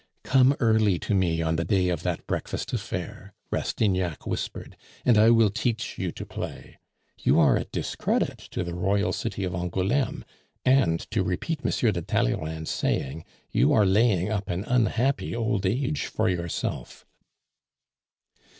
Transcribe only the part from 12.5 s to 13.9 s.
saying, you are